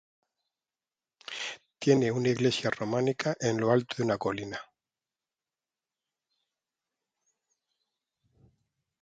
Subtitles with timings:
[1.77, 4.59] Tiene una iglesia románica en lo alto de una colina.